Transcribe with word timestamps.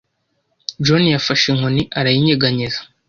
John 0.85 1.03
yafashe 1.15 1.45
inkoni 1.49 1.81
arayinyeganyeza. 1.99 2.81